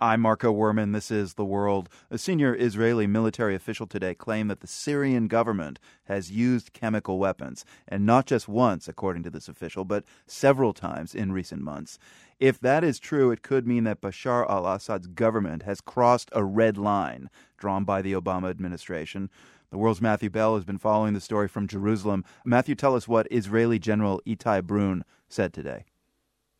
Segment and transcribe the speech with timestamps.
[0.00, 0.92] I'm Marco Werman.
[0.92, 1.88] This is The World.
[2.08, 7.64] A senior Israeli military official today claimed that the Syrian government has used chemical weapons,
[7.88, 11.98] and not just once, according to this official, but several times in recent months.
[12.38, 16.44] If that is true, it could mean that Bashar al Assad's government has crossed a
[16.44, 19.28] red line drawn by the Obama administration.
[19.70, 22.24] The world's Matthew Bell has been following the story from Jerusalem.
[22.44, 25.86] Matthew, tell us what Israeli General Itai Brun said today.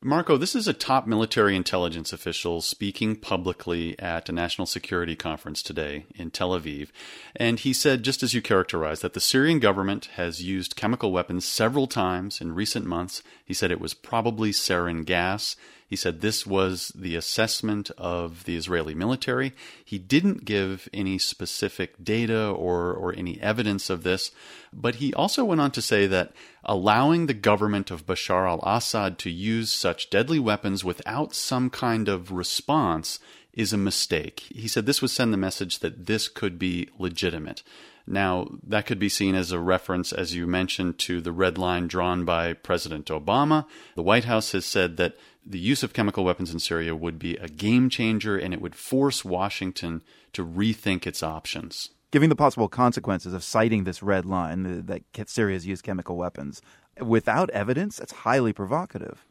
[0.01, 5.61] Marco, this is a top military intelligence official speaking publicly at a national security conference
[5.61, 6.91] today in Tel Aviv.
[7.34, 11.45] And he said, just as you characterized, that the Syrian government has used chemical weapons
[11.45, 13.25] several times in recent months.
[13.45, 15.56] He said it was probably sarin gas.
[15.88, 19.55] He said this was the assessment of the Israeli military.
[19.83, 24.30] He didn't give any specific data or, or any evidence of this,
[24.70, 29.19] but he also went on to say that allowing the government of Bashar al Assad
[29.20, 33.19] to use such deadly weapons without some kind of response
[33.59, 34.45] is a mistake.
[34.55, 37.65] He said this would send the message that this could be legitimate.
[38.06, 41.89] Now, that could be seen as a reference, as you mentioned, to the red line
[41.89, 43.67] drawn by President Obama.
[43.97, 47.37] The White House has said that the use of chemical weapons in Syria would be
[47.37, 50.03] a game changer and it would force Washington
[50.34, 51.91] to rethink its options.
[52.12, 56.62] Given the possible consequences of citing this red line that Syria has used chemical weapons,
[57.00, 59.27] without evidence, that's highly provocative.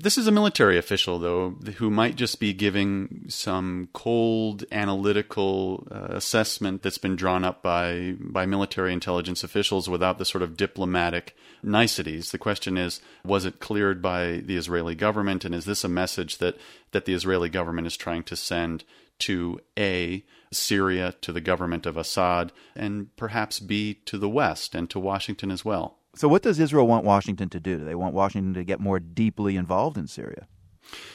[0.00, 6.16] This is a military official, though, who might just be giving some cold analytical uh,
[6.16, 11.36] assessment that's been drawn up by, by military intelligence officials without the sort of diplomatic
[11.62, 12.32] niceties.
[12.32, 16.38] The question is was it cleared by the Israeli government, and is this a message
[16.38, 16.56] that,
[16.90, 18.84] that the Israeli government is trying to send
[19.20, 24.90] to A, Syria, to the government of Assad, and perhaps B, to the West and
[24.90, 25.98] to Washington as well?
[26.16, 27.78] So, what does Israel want Washington to do?
[27.78, 30.46] Do they want Washington to get more deeply involved in Syria?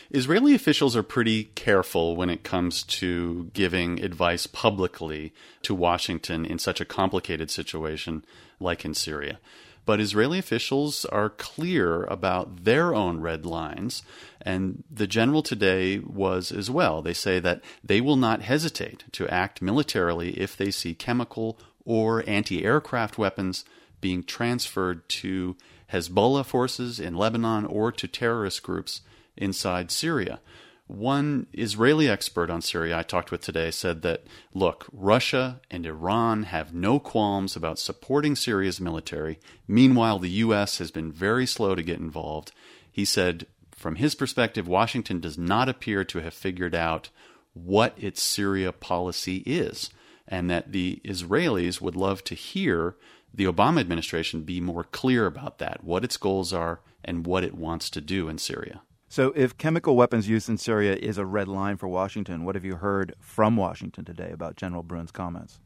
[0.10, 6.58] Israeli officials are pretty careful when it comes to giving advice publicly to Washington in
[6.58, 8.26] such a complicated situation
[8.60, 9.40] like in Syria.
[9.86, 14.04] But Israeli officials are clear about their own red lines,
[14.42, 17.02] and the general today was as well.
[17.02, 22.24] They say that they will not hesitate to act militarily if they see chemical or
[22.28, 23.66] anti aircraft weapons
[24.02, 25.56] being transferred to
[25.92, 29.02] Hezbollah forces in Lebanon or to terrorist groups
[29.36, 30.40] inside Syria.
[30.88, 34.24] One Israeli expert on Syria I talked with today said that,
[34.56, 39.40] look, Russia and Iran have no qualms about supporting Syria's military.
[39.68, 40.80] Meanwhile, the U.S.
[40.80, 42.52] has been very slow to get involved.
[42.92, 47.10] He said, from his perspective, Washington does not appear to have figured out
[47.54, 49.92] what its Syria policy is,
[50.28, 52.96] and that the Israelis would love to hear
[53.34, 57.54] the Obama administration be more clear about that, what its goals are, and what it
[57.54, 58.82] wants to do in Syria.
[59.08, 62.66] So, if chemical weapons use in Syria is a red line for Washington, what have
[62.66, 65.60] you heard from Washington today about General Brun's comments?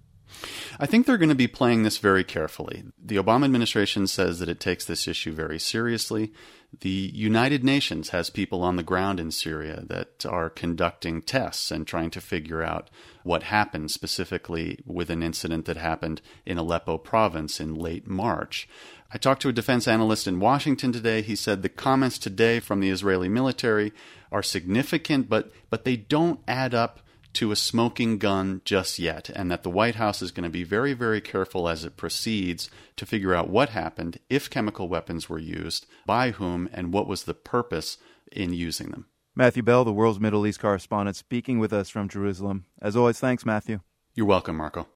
[0.80, 2.84] I think they're going to be playing this very carefully.
[2.98, 6.32] The Obama administration says that it takes this issue very seriously.
[6.80, 11.86] The United Nations has people on the ground in Syria that are conducting tests and
[11.86, 12.90] trying to figure out
[13.24, 18.68] what happened, specifically with an incident that happened in Aleppo province in late March.
[19.14, 21.22] I talked to a defense analyst in Washington today.
[21.22, 23.94] He said the comments today from the Israeli military
[24.32, 27.02] are significant, but, but they don't add up
[27.34, 30.64] to a smoking gun just yet, and that the White House is going to be
[30.64, 35.40] very, very careful as it proceeds to figure out what happened, if chemical weapons were
[35.40, 37.98] used, by whom, and what was the purpose
[38.32, 39.08] in using them.
[39.36, 42.66] Matthew Bell, the world's Middle East correspondent, speaking with us from Jerusalem.
[42.82, 43.80] As always, thanks, Matthew.
[44.14, 44.88] You're welcome, Marco.